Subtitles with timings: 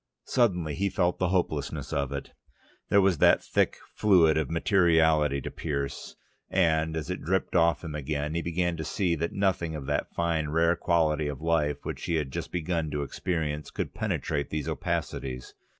[0.25, 2.31] Suddenly he felt the hopelessness of it.
[2.89, 6.15] There was that thick fluid of materiality to pierce,
[6.49, 10.09] and, as it dripped off him again, he began to see that nothing of that
[10.15, 14.67] fine rare quality of life which he had just begun to experience, could penetrate these
[14.67, 15.53] opacities.